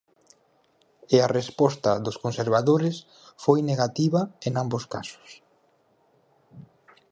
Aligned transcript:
E 1.15 1.17
a 1.25 1.31
resposta 1.39 1.91
dos 2.05 2.19
conservadores 2.23 2.95
foi 3.43 3.59
negativa 3.71 4.21
en 4.47 4.53
ambos 4.63 4.83
casos. 4.93 5.29